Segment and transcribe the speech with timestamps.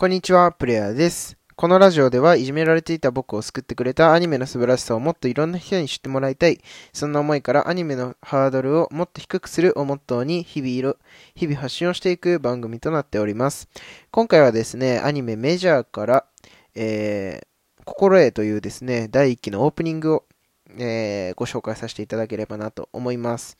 [0.00, 1.36] こんにちは、プレイヤーです。
[1.56, 6.60] このラジオではいじめられていた僕を救ってくれたアニメの素晴らしさをもっといろんな人に知ってもらいたい。
[6.92, 10.94] そんな思いからアニメのハードルをもっと低くするをモットーに日々
[11.34, 13.68] 日々発信をしていく番組となっております。
[14.12, 16.24] 今回はですね、アニメメジャーから、
[16.76, 20.24] えー、心得というですね、第1期のオープニングを
[20.76, 23.56] えー、ご紹介させていただければなと思います。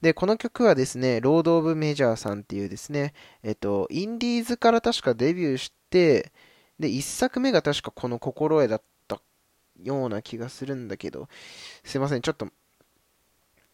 [0.00, 3.12] で、この曲はですね、ロード・オブ・メジャーさんっていうですね、
[3.42, 6.32] えっと、インディーズから確かデビューして、
[6.80, 9.20] で、1作目が確かこの心得だった
[9.82, 11.28] ような気がするんだけど、
[11.84, 12.48] すいません、ちょっと、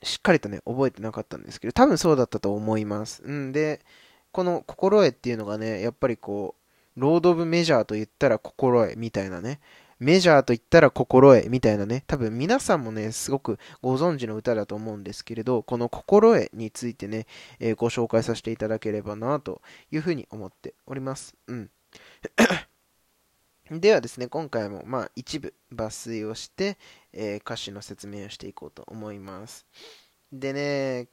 [0.02, 3.22] しっかりとね、覚えてなかったんですけど、多分そうだったと思います。
[3.22, 3.80] んで、
[4.32, 6.54] この心得っていうのがね、やっぱりこ
[6.96, 9.60] う、ロード・オブ・メジャーと言ったら心得みたいなね、
[10.00, 17.26] メジャーと言ったら心得みたいなね、多分皆さんもね、すごくご存知の歌だと思うんですけれど、この心得についてね、
[17.58, 21.34] えー、ご紹介させていただければなというふうに思っております。
[21.48, 21.70] うん。
[23.70, 26.78] ではですね、今回もまあ一部抜粋をして、
[27.12, 29.66] えー、歌詞の説明をしていこうと思います。
[30.32, 31.08] でね、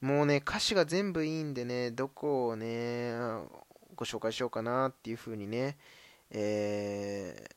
[0.00, 3.12] もうね、歌詞が全部いいんでね、どこをね、
[3.94, 5.78] ご紹介しようかなっていうふうにね、
[6.30, 7.48] え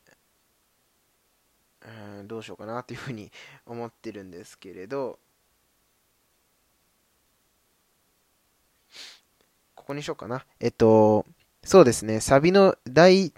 [1.81, 3.31] ー、どうしようかなっていうふうに
[3.65, 5.19] 思ってるんですけれど、
[9.75, 10.45] ここにしようかな。
[10.59, 11.25] えっと、
[11.67, 13.33] そうですね、サビの第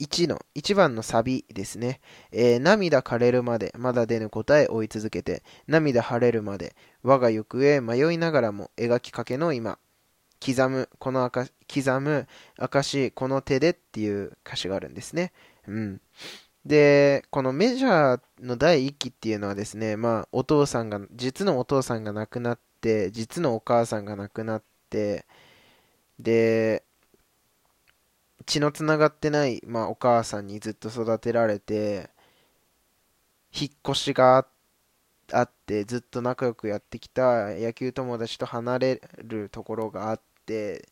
[0.00, 2.00] 1の、1番のサビですね。
[2.30, 9.78] えー、涙枯れるまで、まだ出ぬ答え追い続けて、涙晴れるまで、我が行方迷いながらも描きかけの今、
[10.42, 15.34] 刻む、この赤、刻む証、この手でっていう歌詞があるんですね。
[15.68, 16.00] うん。
[16.64, 25.26] で、このメジャーの第1期っていうのはですね、まあ、お父さんが、実のお父さんが亡くなって、実のお母さんが亡くなって、
[26.18, 26.84] で、
[28.46, 32.10] 血のつながってない、まあ、お母さんにずっと育てられて、
[33.54, 34.46] 引っ越しが
[35.32, 40.88] あって、ずっと仲良くやってきた野球友達と離れるところがあって、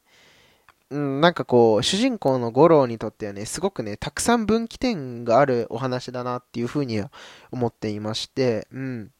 [0.91, 7.13] うん、なんかこう、主人公の五郎にとってはね、すごくね、たくさん分岐点があるお話だなっていうふうには
[7.53, 9.13] 思っていまして、うん。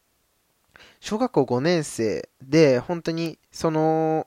[1.01, 4.27] 小学校5年生で、本当に、その、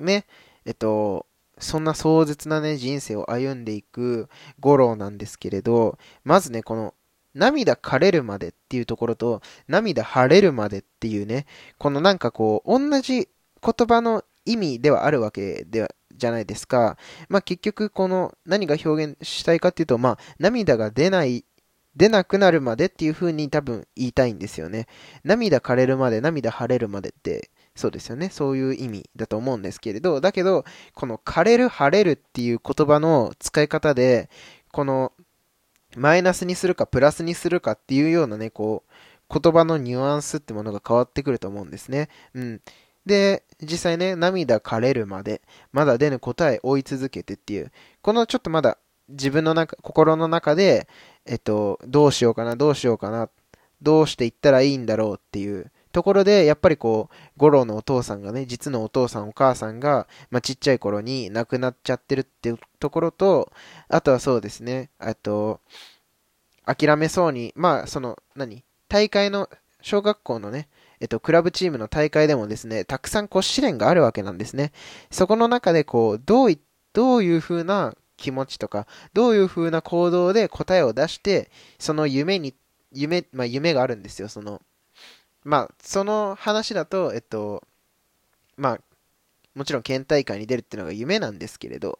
[0.00, 0.26] ね、
[0.64, 1.26] えっと、
[1.58, 4.28] そんな壮絶なね、人生を歩んでいく
[4.60, 6.94] 五郎なんですけれど、まずね、この、
[7.34, 11.46] 涙枯れるまでっていうところと、涙晴れるまでっていうね、
[11.78, 13.28] このなんかこう、同じ
[13.60, 16.96] 言葉の意味ではあるわけではじゃないですか。
[17.28, 21.44] まあ結局この何が表現したいかっていうと、まあ涙が出ない、
[21.96, 24.86] 出なくなるまでっていう風に多分言いたいんですよね。
[25.24, 28.30] 涙枯れるまで、涙晴れるまでって、そうですよね。
[28.30, 30.64] そういう意味だと思うんですけれど、だけど、
[30.94, 34.30] この枯れる、晴れるっていう言葉の使い方で、
[34.72, 35.12] この
[35.96, 42.08] マイナスにするかプラスにするかっていうようなね、こう、言葉のニュアンスってものが変わってくると思うんですね。
[42.34, 42.60] うん。
[43.06, 45.42] で、実際ね、涙枯れるまで、
[45.72, 50.88] まだ出ぬ答え追い続けてっていう、このちょっとまだ自分の中、心の中で、
[51.26, 53.28] えっと、どうしようかな、どうしようかな、
[53.82, 63.52] どうしていったらいいんだろうっていうところで、やっぱりこう、五郎のお父さんがね、実のお父さんお母さんが、まあ、ちっちゃい頃に亡くなっちゃってるっていうところと、
[63.88, 65.60] あとはそうですね、あと、
[66.66, 69.48] 諦めそうに、まあ、その、何大会の、
[69.82, 70.68] 小学校のね、
[70.98, 74.72] えっと、クラブチームの大会でもですね、たくさんこう試練があるわけなんですね。
[75.12, 76.58] そこの中でこう、どうい、
[76.92, 82.54] どういう風な気持ちとか、どういう風な行動で答えを出して、その夢に、
[82.90, 84.60] 夢、まあ夢があるんですよ、その、
[85.44, 87.62] まあ、その話だと、えっと、
[88.56, 88.80] まあ、
[89.54, 91.98] もちろん県大会に出るっていうのが夢なんですけれど、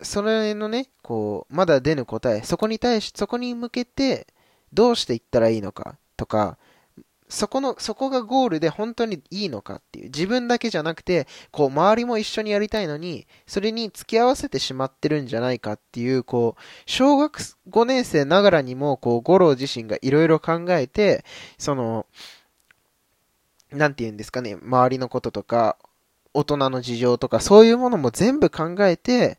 [0.00, 4.26] それのね、こう、まだ出ぬ答え、そこに対し、そこに向けて、
[4.72, 6.56] どうしていったらいいのかとか、
[7.28, 10.04] そこの、そこがゴールで本当にいいのかっていう。
[10.06, 17.38] 自分だけじゃなくて、こう、周りも一緒にやりたいのに、それに付き合わせてしまってるんじゃないかっていう、こう、小学
[17.70, 21.24] 5年生ながらにも、こう、五郎自身がいろいろ考えて、
[21.58, 22.06] その、
[23.70, 25.78] なんて言うんですかね、周りのこととか、
[26.34, 29.38] 大人の事情とか、そういうものも全部考えて、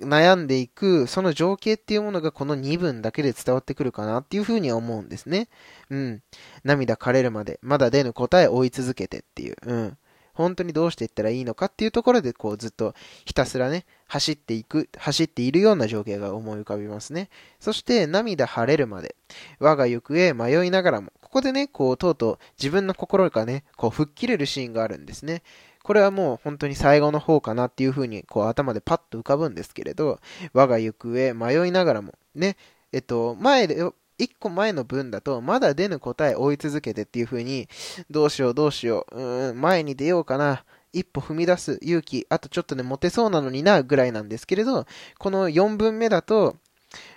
[0.00, 5.48] 悩んでいく、その情景っていうものがこの2文だけで伝わってくるかなっていうふうには思うんですね。
[5.90, 6.22] うん。
[6.64, 9.56] 涙枯れるまで、まだ出ぬ答え追い続けてっていう。
[9.64, 9.98] うん。
[10.36, 12.94] 本当にどうしていったらいいのかっていうところで、こうずっと
[13.24, 17.30] ひたすらね、走っていく、走っているような情景が思い浮かびますね。
[17.58, 19.16] そして、涙晴れるまで、
[19.58, 25.42] 我が行方迷いながらも、ここでね、こう、とうとう自分の心がね、こう吹っ切れるシーンがあるんですね。
[25.86, 30.18] これはもう本当に最後の方かなっていうふうに、こう頭でパッと浮かぶんですけれど、
[30.52, 32.56] 我が行方迷いながらも、ね、
[32.90, 33.88] えっと、前で、
[34.18, 37.68] 一個前の文だと、まだ出ぬ答え追い続けてっていう風に、
[38.10, 44.86] どうしようどうしよう、うん、前に出ようかな、一歩踏み出す勇気、あとちょっとね、モテそうなのにな、ぐらいなんですけれど、
[45.18, 46.56] この4文目だと、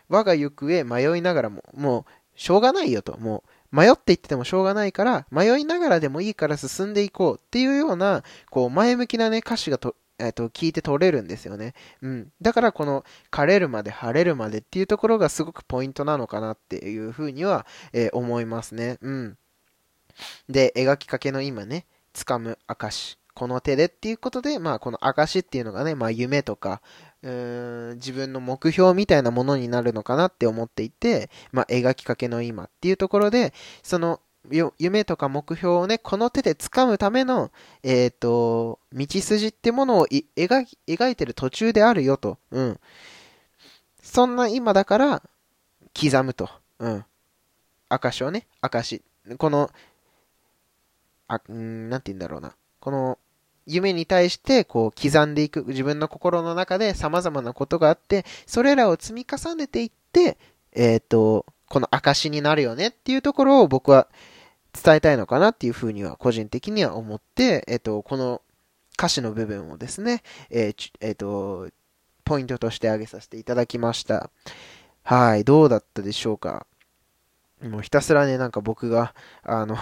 [0.10, 11.74] 我が行方迷いながらも、もう、しょうがないよと、もう、迷っていっててもしょうがないから、迷いながらでもいいから進んでいこうっていうような、こう、前向きなね、歌詞がと、えっと、聞いて取れるんですよね。
[12.02, 12.32] うん。
[12.42, 18.98] だからこの、枯れるまで晴れるまでっていうところがすごくポイントなのかなっていうふうには、えー、思いますね。
[19.02, 19.38] うん。
[20.50, 23.18] で、描きかけの今ね、掴む証。
[23.34, 26.82] この手でっていうことで、まあ、この証っていうのがね、まあ、夢とか、
[27.24, 34.22] うーん自分の目標みたいなものになるのかなって思っていて、まあ、描きかけの今っていうところで、その、
[34.80, 37.52] 夢とか目標をね、この手で掴むための、
[37.84, 42.38] えっ、ー、と、道筋ってものを描描いてる途中であるよと。
[42.52, 42.80] うん。
[44.02, 45.24] そんな今だから、
[46.00, 46.50] 刻むと。
[46.80, 47.06] うん。
[47.90, 49.04] 証をね、証。
[49.38, 49.70] この、
[51.28, 52.56] あ、んなんて言うんだろうな。
[52.80, 53.20] この、
[53.70, 60.38] 夢に対してこう刻んでいく自分の心の中で様々なことがあって、それらを積み重ねていって、
[60.74, 64.08] えっ、ー、と、この証になるよねっていうところを僕は
[64.74, 68.42] 伝えたいのかなっていうふうには個人的には思って、えっ、ー、と、この
[68.98, 71.70] 歌詞の部分をですね、えー、えっ、と、
[72.26, 74.30] ポイントとして挙げさせていただきました。
[75.04, 76.68] はい、どうだったでしょうか？
[77.62, 79.14] もうひたすらね、なんか僕が、
[79.44, 79.76] あの、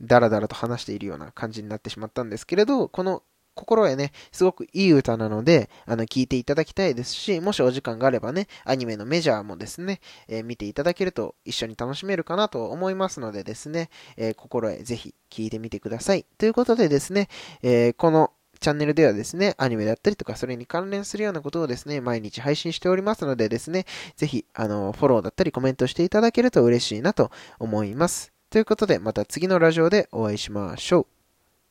[0.00, 3.22] だらだらと話しているような感じになってしまったんですけれど、この
[3.56, 13.88] 心へね、すごくいい歌なので、あの、聴いていただきたいですし、もしお時間があればね、アニメのメジャーもですね、えー、見ていただけると一緒に楽しめるかなと思いますのでですね、
[14.18, 16.26] えー、心へぜひ聴いてみてください。
[16.36, 17.28] ということでですね、
[17.62, 23.86] えー、このチャンネルではですね、アニメだったりとか、それに関連するようなことをですね、毎日配信しておりますのでですね、
[24.16, 28.32] ぜひ、あの、フォローだったりコメントしていただけると嬉しいなと思います。
[28.50, 31.15] ということで、また次のラジオでお会いしましょう。